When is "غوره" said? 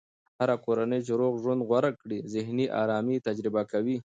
1.67-1.91